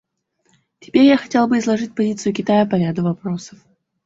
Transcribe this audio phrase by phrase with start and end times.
[0.79, 3.59] Теперь я хотел бы изложить позицию Китая по ряду вопросов.